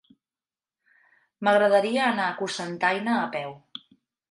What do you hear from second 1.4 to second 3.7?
M'agradaria anar a Cocentaina a peu.